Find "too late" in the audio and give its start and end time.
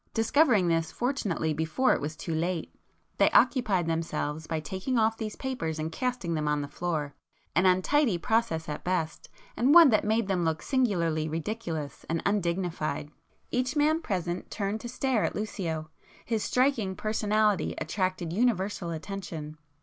2.15-2.73